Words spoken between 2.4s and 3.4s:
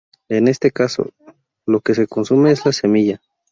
es la semilla.